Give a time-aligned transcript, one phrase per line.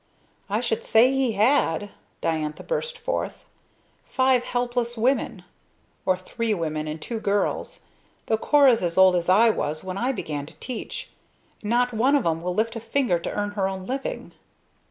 [0.49, 1.91] "I should say he had!"
[2.21, 3.45] Diantha burst forth.
[4.03, 5.43] "Five helpless women!
[6.07, 7.81] or three women, and two girls.
[8.25, 11.11] Though Cora's as old as I was when I began to teach.
[11.61, 14.31] And not one of 'em will lift a finger to earn her own living."